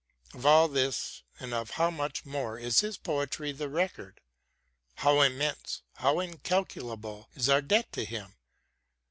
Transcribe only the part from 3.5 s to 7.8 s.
the record. How immense, how incalculable is our